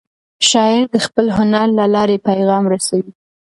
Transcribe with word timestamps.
شاعر 0.49 0.83
د 0.93 0.97
خپل 1.05 1.25
هنر 1.37 1.67
له 1.77 1.85
لارې 1.95 2.23
پیغام 2.29 2.63
رسوي. 2.73 3.11